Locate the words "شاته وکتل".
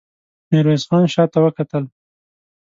1.13-1.83